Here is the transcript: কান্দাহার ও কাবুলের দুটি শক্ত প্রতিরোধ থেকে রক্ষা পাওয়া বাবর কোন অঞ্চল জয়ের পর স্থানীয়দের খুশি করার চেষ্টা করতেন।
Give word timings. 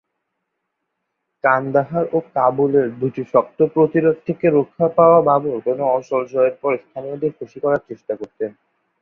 কান্দাহার 1.43 2.05
ও 2.13 2.27
কাবুলের 2.35 2.87
দুটি 2.99 3.23
শক্ত 3.33 3.59
প্রতিরোধ 3.75 4.17
থেকে 4.27 4.45
রক্ষা 4.49 4.87
পাওয়া 4.97 5.19
বাবর 5.27 5.55
কোন 5.65 5.79
অঞ্চল 5.95 6.21
জয়ের 6.31 6.55
পর 6.61 6.71
স্থানীয়দের 6.83 7.31
খুশি 7.39 7.57
করার 7.63 7.81
চেষ্টা 7.89 8.13
করতেন। 8.19 8.51